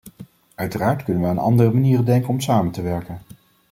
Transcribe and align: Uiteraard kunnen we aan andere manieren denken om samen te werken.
Uiteraard 0.55 1.03
kunnen 1.03 1.23
we 1.23 1.29
aan 1.29 1.37
andere 1.37 1.71
manieren 1.73 2.05
denken 2.05 2.29
om 2.29 2.41
samen 2.41 2.71
te 2.71 2.81
werken. 2.81 3.19